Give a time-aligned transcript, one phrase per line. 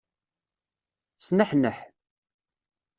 [1.25, 1.77] Sneḥneḥ.